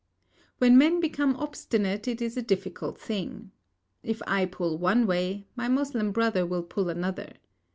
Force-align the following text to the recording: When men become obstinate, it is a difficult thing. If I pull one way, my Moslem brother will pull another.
When 0.57 0.79
men 0.79 0.99
become 0.99 1.35
obstinate, 1.35 2.07
it 2.07 2.23
is 2.23 2.35
a 2.35 2.41
difficult 2.41 2.99
thing. 2.99 3.51
If 4.01 4.19
I 4.25 4.47
pull 4.47 4.79
one 4.79 5.05
way, 5.05 5.45
my 5.55 5.67
Moslem 5.67 6.11
brother 6.11 6.43
will 6.43 6.63
pull 6.63 6.89
another. 6.89 7.33